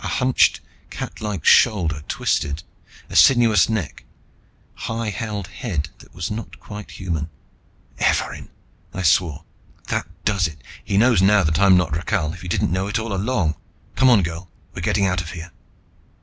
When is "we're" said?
14.73-14.81